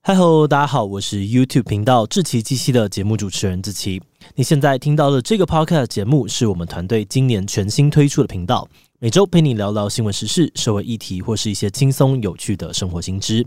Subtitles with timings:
[0.00, 4.00] 嗨喽，大家好，我是 YouTube 频道志祺七七的节目主持人志奇。
[4.36, 8.66] 你现在听到的这个 Podcast 节目是我们团队今年全新推出的频道，
[9.00, 13.46] 每周陪你聊聊新闻时事、社会议题或是一些轻松有趣的生活新知。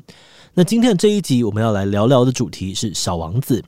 [0.54, 3.60] 那今天的这一集我们要来聊聊的主题是《小王子》。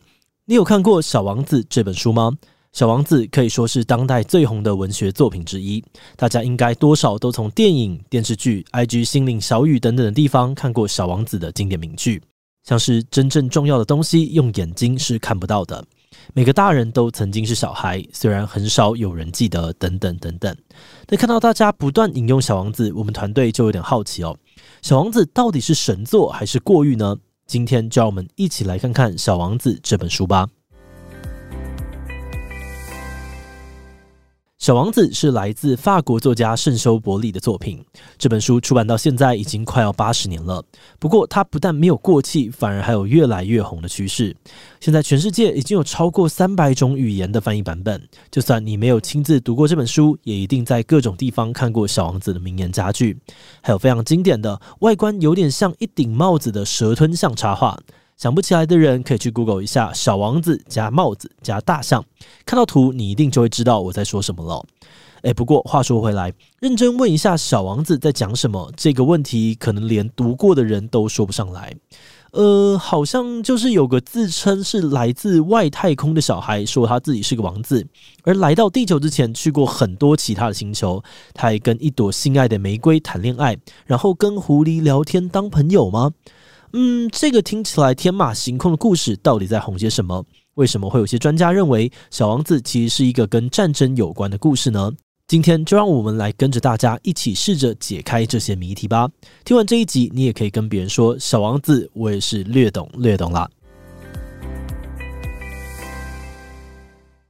[0.45, 2.31] 你有看过《小王子》这本书吗？
[2.73, 5.83] 《小王子》可以说是当代最红的文学作品之一，
[6.15, 12.21] 大家应该多少都从电影、电视剧、IG 心灵小语等等的地方看过《小王子》的经典名句。
[12.63, 15.83] 像是真正重要的东西，用眼睛是看不到的。
[16.33, 19.73] 每个大人都曾经是小孩，虽然很少有人记得。
[19.73, 20.55] 等等等等。
[21.09, 24.37] 那看到大家不断引用《小王子》，我们团队就有点好奇哦，
[24.81, 27.17] 《小王子》到底是神作还是过誉呢？
[27.45, 30.47] 今天就让我们一起来看看《小王子》这本书吧。
[34.63, 37.83] 小王子是来自法国作家圣修伯里的作品。
[38.17, 40.63] 这本书出版到现在已经快要八十年了。
[40.99, 44.33] 不过，它不但没有过气，反而还有越来越红的趋势。
[44.79, 48.01] 现在全世界已经有超过三百种语言的翻译版本。
[48.31, 53.19] 就算你没有亲自读过这本书，也一定在各种地方看过小王子的名言佳句。
[53.61, 57.77] 还有非常经典的外观有点像一顶帽子的蛇吞象插画。
[58.17, 62.03] 想不起来的人可以去 Google 一下“小王子”加帽子加大象，
[62.45, 64.65] 看到图你一定就会知道我在说什么了。
[65.23, 71.73] 诶，不过话说回来，认真问一下“小王子”在讲什么这个问题，可能连读过的人都说不上来。
[72.31, 77.85] 呃，好像就是有个自称是来自外太空的小孩，说他自己是个王子，
[78.23, 81.01] 而来到地球之前去过很多其他的星球，
[81.33, 86.11] 他还跟一朵心爱的玫瑰谈恋爱，然后跟狐狸聊天当朋友吗？
[86.75, 90.25] 嗯，这个听起来天马行空的故事到底在红些什么？
[90.55, 94.91] 为什么会有些专家认为《小王子》其实是一个跟战争有关的故事呢？
[95.27, 99.07] 今天就让我们来跟着大家一起试着解开这些谜题吧。
[99.45, 103.47] 听完这一集，你也可以跟别人说：“小王子，我也是略懂略懂啦。”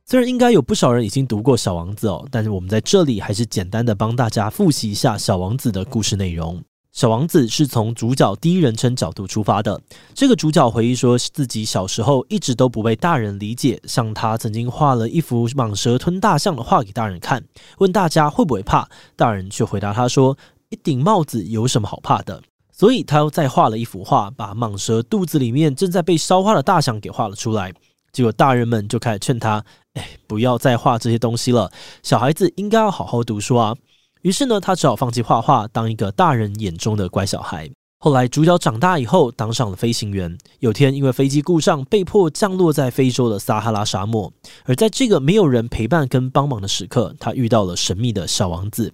[0.06, 6.64] 虽然应该有不少人已经读过《小王子》哦，但是我们在这里还是简单的帮大家复习一下《小王子》的故事内容。
[6.94, 9.82] 小王子是从主角第一人称角度出发的。
[10.14, 17.44] 这个主角回忆说自己小时候一直都不被大人理解，像他曾经画了一幅蟒蛇吞大象的画给大人看，
[17.80, 20.38] 问大家会不会怕，大人却回答他说
[20.70, 27.74] ：“一顶帽子有什么好怕的？”所以他又再画了一幅画，把蟒蛇肚子里面正在被烧化的大象给画了出来。
[28.12, 31.72] 结果大人们就开始劝他：“哎，不要再画这些东西了，
[32.04, 33.76] 小孩子应该要好好读书啊。”
[34.24, 37.70] 于是呢，他只好放弃画画，当一个大人眼中的乖小孩。
[38.00, 40.38] 后来，主角长大以后，当上了飞行员。
[40.60, 44.32] 有天，因为飞机故障，被迫降落在非洲的撒哈拉沙漠。
[44.64, 48.94] 而在这个没有人陪伴跟帮忙的时刻，他遇到了神秘的小王子。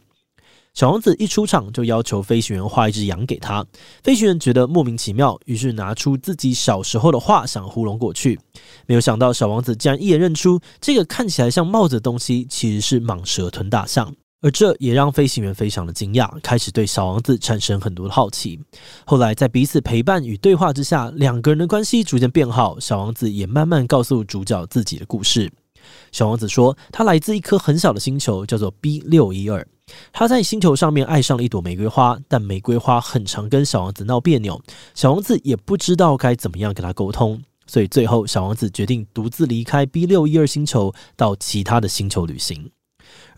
[0.74, 3.64] 小王子一出场就要求飞行员画一只羊给他。
[4.04, 8.40] 飞行员觉得莫名其妙，于是拿出自己小时候的画想糊弄过去。
[8.88, 14.12] 没有想到，小王子竟然一眼认出这个看起来像帽子的东西，其实是蟒蛇吞大象。
[14.42, 18.60] 而这也让飞行员非常的惊讶，开始对小王子产生很多的好奇。
[19.06, 22.80] 后来在彼此陪伴与对话之下，两个人的关系逐渐变好。
[22.80, 25.52] 小王子也慢慢告诉主角自己的故事。
[26.12, 29.68] 小王子说，他来自一颗很小的星球，叫做 B 六一二。
[30.14, 34.62] 他在星球上面爱上了一朵玫瑰花，但玫瑰花很常跟小王子闹别扭。
[34.94, 42.72] 小王子也不知道该怎么样跟他沟通，所以最后小王子决定独自离开 B 六一二星球，到其他的星球旅行。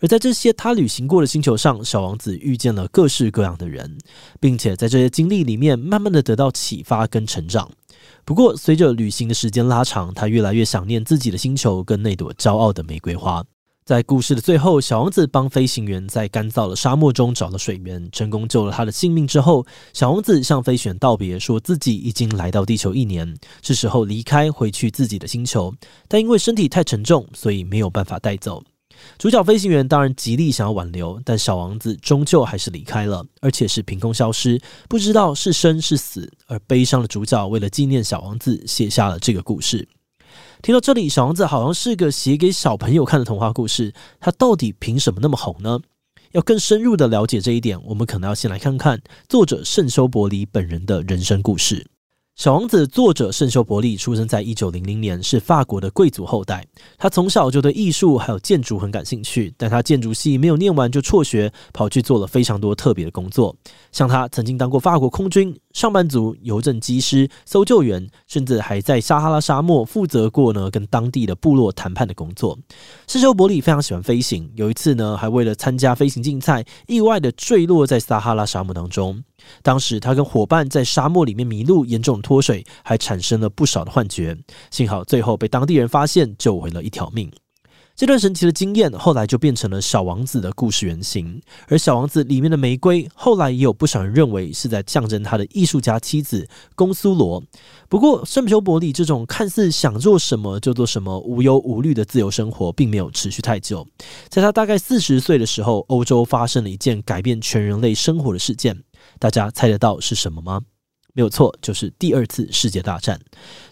[0.02, 3.96] 而在这些他旅行过的星球上，小王子遇见了各式各样的人，
[4.40, 7.70] 并且在这些经历里面，慢慢的得到启发跟成长。
[8.24, 13.44] 不过，随着旅行的时间拉长，他越来越想念自己的星球跟那朵骄傲的玫瑰花。
[13.84, 25.72] 在故事的最后，小王子帮飞行员在干燥的沙漠中找了水源，成功救了他的性命之后，小王子向飞行员道别，说自己已经来到地球一年，是时候离开，回去自己的星球。
[26.08, 28.64] 但因为身体太沉重，所以没有办法带走。
[29.18, 36.30] 主角飞行员当然极力想要挽留，但小王子终究还是离开了，而且是凭空消失，不知道是生是死。
[36.46, 39.88] 而悲伤的主角为了纪念小王子，写下了这个故事。
[40.62, 45.78] 听到这里，小王子好像是个写给小朋友看的童话故事，他到底凭什么那么红呢？
[46.32, 51.91] 要更深入的了解这一点，我们可能要先来看看作者圣修伯里本人的人生故事。
[52.34, 56.66] 小王子作者圣修伯利出生在一九零零年，是法国的贵族后代。
[56.96, 63.54] 他从小就对艺术还有建筑很感兴趣，但他建筑系没有念完就辍学，跑去做了非常多特别的工作。
[63.92, 72.58] 像他曾经当过法国空军上班族、邮政机师、搜救员，甚至还在撒哈拉沙漠负责过呢跟当地的部落谈判的工作。
[73.06, 79.22] 圣修伯利非常喜欢飞行，有一次呢还为了参加飞行竞赛，意外的坠落在撒哈拉沙漠当中。
[79.62, 84.36] 当时他跟伙伴在沙漠里面迷路，严重脱水，还产生了不少的幻觉。
[84.70, 87.30] 幸好最后被当地人发现，救回了一条命。
[88.02, 91.40] 这段神奇的经验后来就变成了《小王子》的故事原型。
[91.68, 96.44] 而《小王子》里面的玫瑰，后来也有不少人认为是在象征他的艺术家妻子
[96.74, 97.40] 宫苏罗。
[97.88, 103.86] 不过，圣修伯利这种看似想做什么就做什么、无忧无虑的自由生活，并没有持续太久。
[104.28, 108.82] 在他大概四十岁的时候，欧洲发生了一件改变全人类生活的事件。
[109.20, 110.62] 大家猜得到是什么吗？
[111.14, 113.20] 没有错，就是第二次世界大战。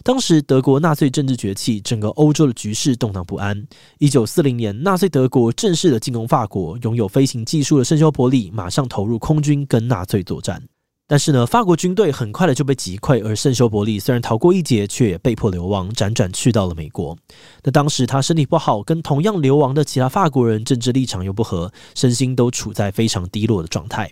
[0.03, 3.67] 当时德国纳粹政治崛起，整个欧洲的局势动荡不安。
[3.97, 10.61] 一九四零年，纳粹德国正式的进攻法国，拥有飞行技术的圣修伯利马上投入空军跟纳粹作战。
[11.07, 17.17] 但是呢，法国军队很快的就被击溃，而圣修伯利虽然逃过一劫，却也被迫流亡，辗转去到了美国。
[17.63, 24.09] 那当时他身体不好，跟同样流亡的其他法国人政治立场又不合，身心都处在非常低落的状态。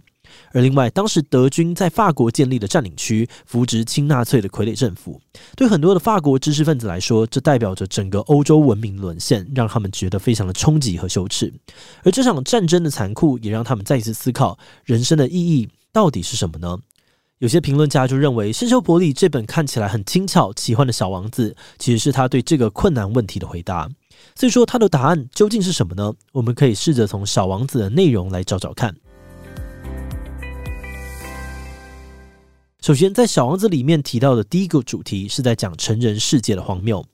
[0.52, 5.20] 而另外，当时德军在法国建立的占领区，扶植亲纳粹的傀儡政府，
[5.56, 11.54] 对很多的法国知识分子来说，这代表着整个欧洲文明沦陷，让他们觉得非常的冲击和羞耻。
[12.04, 16.80] 而这场战争的残酷，也让他们再一次思考人生的意义到底是什么呢？
[17.40, 23.90] 有些评论家就认为，圣修伯里这本看起来很轻巧、奇幻的小王子，其实是他对这个困难问题的回答。
[24.36, 26.14] 所以说，他的答案究竟是什么呢？
[26.34, 28.94] 我们可以试着从小王子的内容来找找看。
[32.82, 37.06] 首先，在《小王子》里面提到的第一个主题是在讲成人世界的荒谬。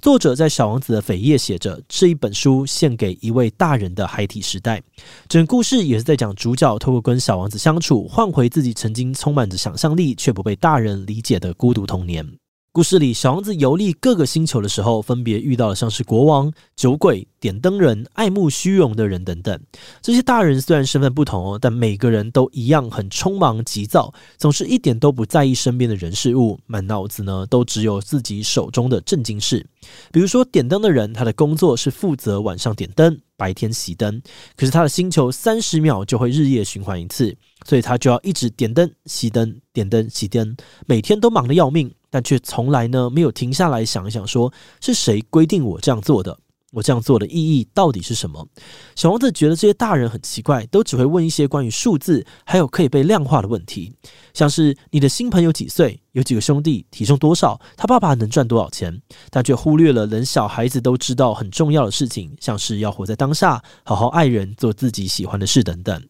[0.00, 4.82] 作者在《小王子》的扉页写着：“这一本书献给一位大人的孩提时代。”
[5.28, 12.26] 整故事也是在讲主角透过跟小王子相处，换回自己曾经充满着想象力却不被大人理解的孤独童年。
[12.72, 19.60] 故事里，小王子游历各个星球的时候，分别遇到了像是国王、酒鬼、点灯人、爱慕虚荣的人等等。
[20.00, 29.66] 这些大人虽然身份不同哦，但每个人都一样很匆忙急躁，总是一点都不在意身边的人事物，满脑子呢都只有自己手中的正经事。
[30.12, 34.22] 比如说，点灯的人，他的工作是负责晚上点灯，白天熄灯。
[34.56, 37.36] 可是他的星球三十秒就会日夜循环一次，
[37.66, 40.56] 所以他就要一直点灯、熄灯、点灯、熄灯，
[40.86, 41.92] 每天都忙得要命。
[42.10, 46.36] 但却从来呢没有停下来想一想，说是谁规定我这样做的？
[46.72, 48.46] 我这样做的意义到底是什么？
[48.94, 53.92] 小王子觉得这些大人很奇怪，都只会问一些关于数字还有可以被量化的问题，
[54.32, 58.96] 像是你的新朋友几岁，有几个兄弟，体重多少，他爸爸能赚多少钱，
[59.30, 66.00] 但却忽略了连小孩子都知道很重要的事情，像是要活在当下，好好爱人，做自己喜欢的事等等。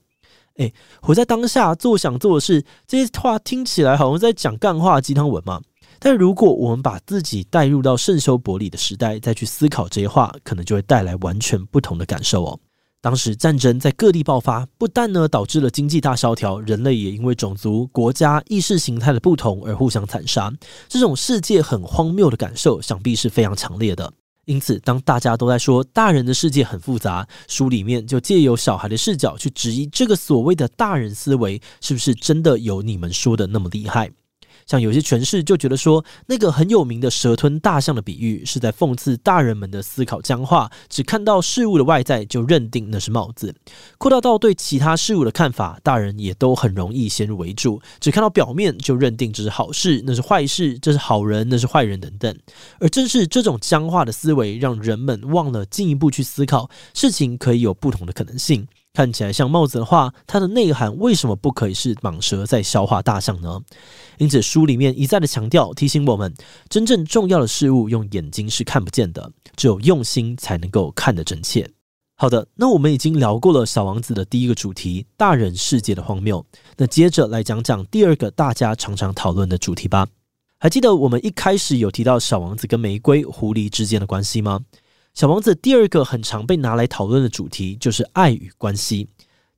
[0.56, 5.62] 诶，活在当下，做想做的事，这些话听起来好像在讲干话鸡汤文嘛。
[6.02, 12.58] 但如果我们把自己带入到圣修伯里的时代，再去思考这些话，可能就会带来完全不同的感受哦。
[13.02, 20.52] 当时战争在各地爆发，不但呢导致了经济大萧条，人类也因为种族、国家、意识形态的不同而互相残杀。
[20.88, 24.12] 这种世界很荒谬的感受，想必是非常强烈的。
[24.46, 34.10] 因此，当大家都在说大人的世界很复杂，书里面就借由小孩的视角去质疑这个所谓的大人思维，是不是真的有你们说的那么厉害？
[34.70, 43.52] 像有些诠释就觉得说，那个很有名的蛇吞大象的比喻，是在讽刺大人们的思考僵化，只看到事物的外在就认定那是帽子。
[43.98, 52.32] 扩大到对其他事物的看法，大人也都很容易先入为主，只看到表面就认定这是好事，那是坏事，这是好人，那是坏人等等。
[52.78, 58.68] 而正是这种僵化的思维，让人们忘了进一步去思考事情可以有不同的可能性。
[58.92, 63.60] 看起来像帽子的话，它的内涵为什么不可以是蟒蛇在消化大象呢？
[64.18, 66.34] 因此，书里面一再的强调，提醒我们，
[66.68, 71.70] 真正重要的事物用眼睛是看不见的，只有用心才能够看得真切。
[72.16, 76.44] 好的，那我们已经聊过了小王子的第一个主题——大人世界的荒谬。
[76.76, 80.06] 那接着来讲讲第二个大家常常讨论的主题吧。
[80.58, 84.60] 还记得我们一开始有提到小王子跟玫瑰、狐狸之间的关系吗？
[85.12, 89.08] 小王子第二个很常被拿来讨论的主题就是爱与关系。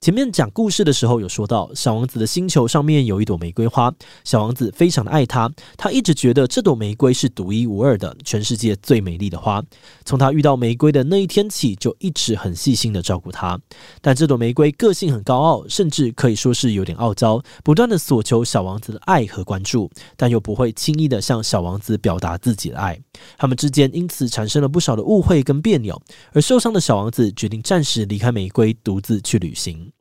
[0.03, 3.95] 前面讲故事的时候有说到，小王子的星球上面有一朵玫瑰花，
[4.25, 9.63] 小王子非常的爱它，他一直觉得这朵玫瑰是独一无二的，全世界最美丽的花。
[10.05, 13.57] 从他遇到玫瑰的那一天起，就一直很细心的照顾它。
[14.01, 22.99] 但这朵玫瑰个性很高傲，甚至可以说是有点傲娇，不断的索求小王子的爱和关注，但又不会轻易的向小王子表达自己的爱。
[23.39, 29.92] 他们之间因此产生了不少的误会跟别扭，而受伤的小王子决定暂时离开玫瑰，独自去旅行。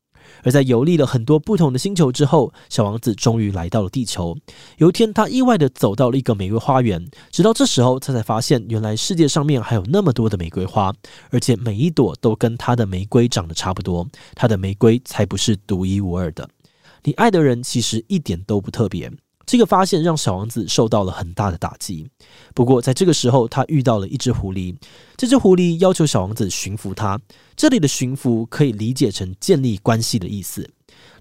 [0.43, 4.37] 而在游历了很多不同的星球之后，小王子终于来到了地球。
[4.77, 10.93] 有一天，他意外地走到了一个玫瑰花园，直到这时候，他才发现原来世界上面还有那么多的玫瑰花，
[11.29, 14.07] 而且每一朵都跟他的玫瑰长得差不多。
[14.35, 16.49] 他的玫瑰才不是独一无二的。
[17.03, 19.11] 你爱的人其实一点都不特别。
[19.51, 22.09] 这个发现让小王子受到了很大的打击。
[22.55, 24.73] 不过，在这个时候，他遇到了一只狐狸。
[25.17, 27.19] 这只狐狸要求小王子驯服它。
[27.57, 30.65] 这里的驯服可以理解成建立关系的意思。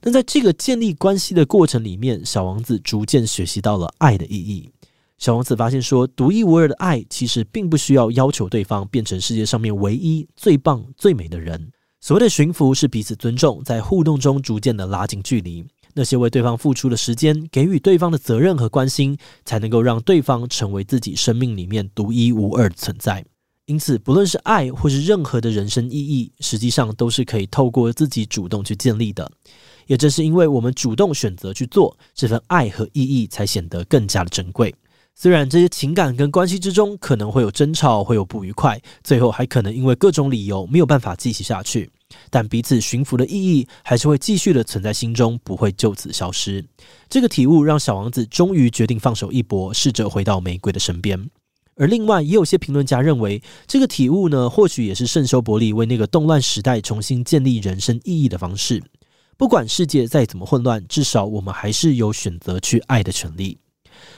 [0.00, 4.70] 那在这个建立关系的过程里面，小王子逐渐学习到了爱的意义。
[5.18, 11.72] 小王子发现说，独一无二的爱其实并不需要要求对方变成世界上面唯一、最棒、最美的人。
[12.00, 15.66] 所谓的驯服是彼此尊重，在互动中逐渐的拉近距离。
[15.94, 23.24] 那些为对方付出的时间，给予对方的责任和关心，才能够让对方成为自己生命里面独一无二的存在。
[23.66, 29.30] 因此，不论是爱或是任何的人生意义，实际上都是可以透过自己主动去建立的。
[29.86, 34.74] 也正是因为我们主动选择去做，这份爱和意义才显得更加的珍贵。
[35.22, 41.90] 虽然这些情感跟关系之中可能会有争吵，会有不愉快，最后还可能因为各种理由没有办法继续下去。
[42.30, 46.64] 但彼此驯服的意义还是会继续的存在心中，不会就此消失。
[47.10, 51.28] 这个体悟让小王子终于决定放手一搏，试着回到玫瑰的身边。
[51.76, 58.82] 而另外，也有些评论家认为，这个体悟呢，或许也是圣修伯里为那个动乱时代重新建立人生意义的方式。
[59.36, 63.58] 不管世界再怎么混乱，至少我们还是有选择去爱的权利。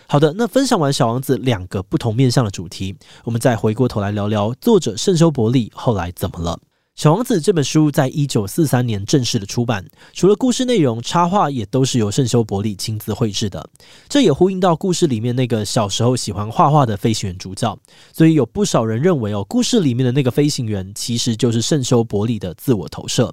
[0.06, 6.58] 好的，那分享完小王子两个不同面向的主题，我们再回过头来聊聊作者圣修伯利后来怎么了。
[7.02, 13.66] 《小王子》这本书在一九四三年正式的出版，除了故事内容，插画也都是由圣修伯利亲自绘制的。
[14.10, 17.74] 这也呼应到故事里面那个小时候喜欢画画的飞行员主角，
[18.12, 23.32] 所以有不少人认为哦，故事里面的那个飞行员其实就是圣修伯利的自我投射。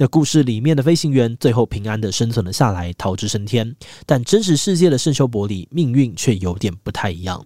[0.00, 3.74] 那故事里面的飞行员最后平安的生存了下来，逃之升天。
[4.06, 7.44] 但真实世界的圣修伯里命运却有点不太一样。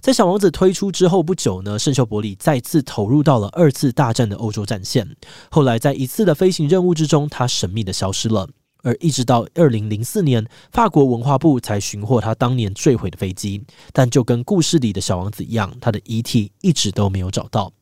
[0.00, 5.08] 在小王子推出之后不久呢，圣修伯里再次投入到了二次大战的欧洲战线。
[5.48, 8.48] 后来在一次的飞行任务之中，他神秘的消失了。
[8.84, 17.72] 而一直到二零零四年，法国文化部才寻获他当年坠毁的飞机，但就跟故事里的小王子一样，他的遗体一直都没有找到。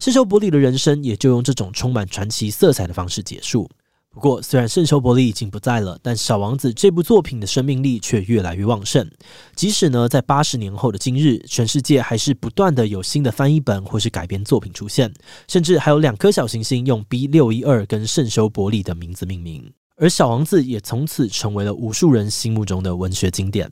[0.00, 3.68] 圣修伯里的人生也就用这种充满传奇色彩的方式结束。
[4.10, 9.08] 不过，虽然圣修伯里已经不在了，但小王子这部作品的生命力却越来越旺盛。
[9.54, 15.12] 即使呢，在八十年后的今日，全世界还是不断的有新的翻译本或是改编作品出现，
[15.46, 19.70] 甚至还有两颗小行星用 B 六一二跟圣修伯里的名字命名。
[19.96, 23.70] 而《小王子》也从此成为了无数人心目中的文学经典。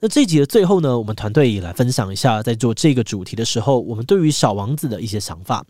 [0.00, 5.64] 那这一集的最后呢，我们团队也来分享一下，在做这个主题的时候，我们对于《小王子》的一些想法。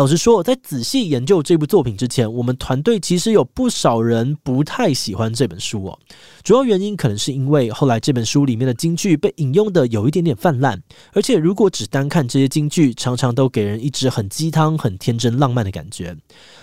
[0.00, 5.98] 老实说，在仔细研究这部作品之前，我们团队其实有不少人不太喜欢这本书哦。
[6.42, 10.80] 主要原因可能是因为后来这本书里面的京剧被引用的有一点点泛滥，
[11.12, 16.16] 而且如果只单看这些京剧，常常都给人一直很鸡汤、很天真浪漫的感觉。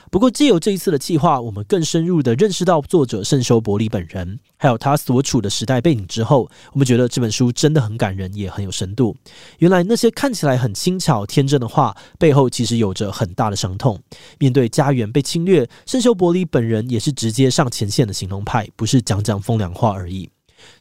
[0.09, 9.15] 不过，借由这一次的计划，我们更深入的认识到作者圣修伯里本人，还有他所处的时代背景之后，我们觉得这本书真的很感人，也很有深度。
[9.59, 13.99] 原来那些看起来很轻巧、天真的话，背后其实有着很很大的伤痛。
[14.39, 20.29] 面对家园被侵略，圣修伯里本人也是直接上前线的行动派，不是讲讲风凉话而已。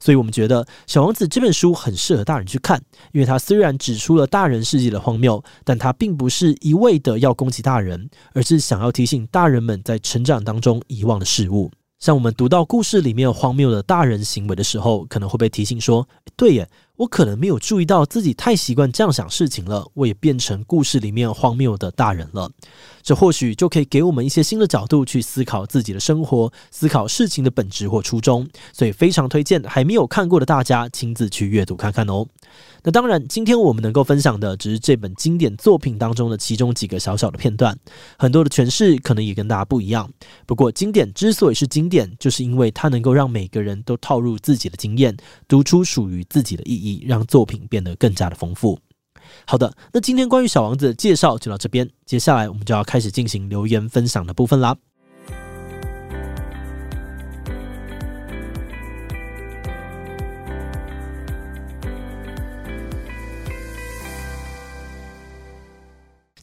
[0.00, 2.80] 所以我们觉得《小王子》这本书很适合大人去看，
[3.12, 11.70] 因为它虽然指出了大人世界的荒谬，但它并不是一味的要攻击大人，而是想要提醒大人们在成长当中遗忘的事物。
[11.98, 22.50] 像我们读到故事里面荒谬的大人行为的时候，可能会被提醒说：“对耶。”我可能没有注意到自己太习惯这样想事情了，我也变成故事里面荒谬的大人了。
[23.02, 28.48] 这或许就可以给我们一些新的角度去思考自己的生活，思考事情的本质或初衷。
[28.72, 32.26] 所以非常推荐还没有看过的大家亲自去阅读看看哦。
[32.82, 37.76] 那当然，今天我们能够分享的只是这本经典作品当中的其中几个小小的片段，
[38.18, 40.08] 很多的诠释可能也跟大家不一样。
[40.46, 45.16] 不过，经典之所以是经典，就是因为它能够让每个人都套入自己的经验，
[45.48, 47.04] 读出属于自己的意义。
[47.06, 48.78] 让作品变得更加的丰富。
[49.46, 54.76] 好的，那今天关于小王子的介绍就到这边，接下来我们就要开始进行留言分享的部分啦。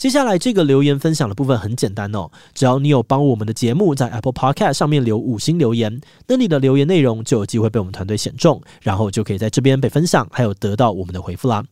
[0.03, 11.63] 接下来这个留言分享的部分很简单哦，只要你有帮我们的节目在 Apple Podcast 上面留五星留言，那你的留言内容就有机会被我们团队选中，然后就可以在这边被分享，还有得到我们的回复啦。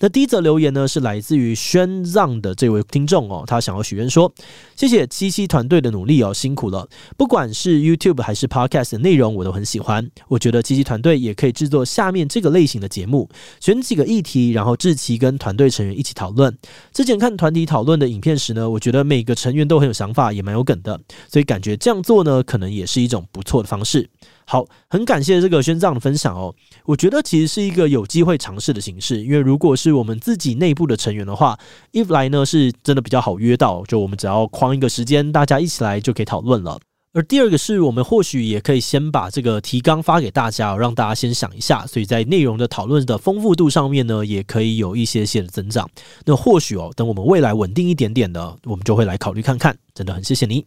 [0.00, 4.32] 那第一则留言呢，是来自于宣让的这位听众哦，他想要许愿说：
[4.76, 6.88] 谢谢七七团队的努力哦，辛苦了。
[7.16, 10.08] 不管是 YouTube 还是 Podcast 的内容，我都很喜欢。
[10.28, 13.28] 我觉得七七团队也可以制作下面这个类型的节目，
[13.60, 16.56] 选几个议题，然后志奇跟团队成员一起讨论。
[16.92, 24.08] 之前看团体讨论的影片时呢，我觉得每个成员都很有想法，也蛮有梗的，所以感觉这样做呢，可能也是一种不错的方式。
[24.50, 26.54] 好，很感谢这个宣藏的分享哦。
[26.86, 31.58] 我觉得其实是一个有机会尝试的形式，因为如果是我们自己内部的成员的话，
[31.90, 36.80] 一来呢是真的比较好约到，就我们只要框一个时间，大家一起来就可以讨论了。
[37.12, 45.86] 而第二个是我们或许也可以先把这个提纲发给大家，让大家先想一下，所以在内容的讨论的丰富度上面呢，也可以有一些些的增长。
[46.24, 49.76] 那或许哦，等我们未来稳定一点点的，我们就会来考虑看看。
[49.94, 50.64] 真的很谢谢你。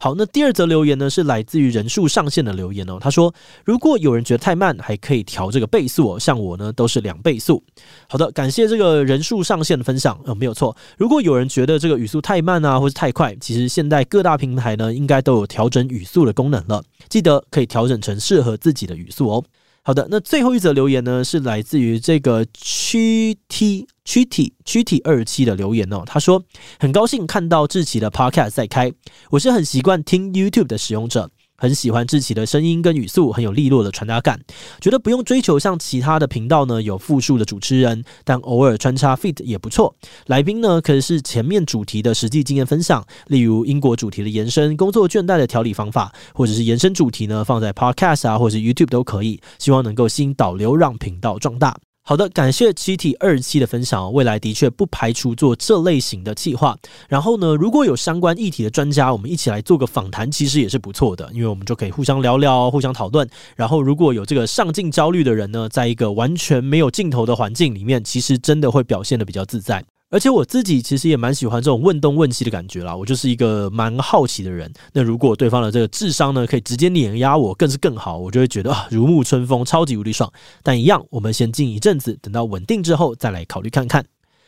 [0.00, 2.98] 好，那第二则留言呢，是来自于人数上限的留言哦。
[3.00, 3.34] 他说，
[3.64, 6.18] 如果有人觉得太慢，还可以调这个倍速哦。
[6.18, 7.62] 像我呢，都是两倍速。
[8.08, 10.18] 好的，感谢这个人数上限的分享。
[10.24, 10.76] 呃，没有错。
[10.96, 16.82] 如果有人觉得这个语速太慢啊，或是太快，其实现在各大平台呢，应该都有调整语速的功能了。
[17.08, 19.44] 记得可以调整成适合自己的语速哦。
[19.88, 26.02] 好的，那最后一则留言呢，是来自于这个区 T 区体躯体二期的留言哦。
[26.04, 26.44] 他说
[26.78, 28.92] 很高兴看到志奇的 Podcast 在开，
[29.30, 31.30] 我是很习惯听 YouTube 的使用者。
[31.58, 34.40] 很喜欢志祺的声音跟语速，很有利落的传达感。
[34.80, 39.92] 觉得不用追求像其他的频道呢，有复数的主持人，但偶尔穿插 feat 也不错。
[40.26, 49.40] 来宾呢，可以是前面主题的实际经验分享，例如英国主题的延伸、工作倦怠的调理方法，或者是延伸主题呢，放在 Podcast 啊，或者是 YouTube 都可以。
[49.58, 51.76] 希望能够吸引导流，让频道壮大。
[52.08, 54.10] 好的，感谢七体二期的分享。
[54.14, 56.74] 未来的确不排除做这类型的计划。
[57.06, 63.28] 然后呢，如果有相关议题的专家，我们一起来做个访谈，其实也是不错的，因为我们就可以互相聊聊，互相讨论。
[63.56, 69.84] 然后，如果有这个上镜焦虑的人呢，在一个完全没有镜头的环境里面，其实真的会表现的比较自在。
[70.10, 74.72] 而且我自己其实也蛮喜欢这种问东问西的感觉啦，我就是一个蛮好奇的人。
[74.94, 80.32] 那如果对方的这个智商呢，可以直接碾压我，更是更好，我就会觉得啊，如沐春风，超级无敌爽。
[80.62, 84.02] 但一样，我们先静一阵子，等到稳定之后再来考虑看看。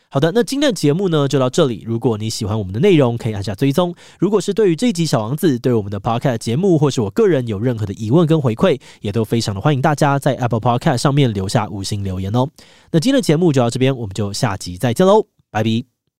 [0.09, 1.85] 好的，那今天的节目呢就到这里。
[1.87, 3.94] 如果你喜欢我们的内容，可以按下追踪。
[4.18, 12.49] 如果是对于这一集小王子，对我们的 Podcast 节目，或是我个人有任何的疑问跟回馈，也都非常的欢迎大家在 Apple Podcast 上面留下五星留言哦。
[12.90, 15.39] 那今天的节目就到这边，我们就下集再见喽。
[15.52, 15.99] Bye bye.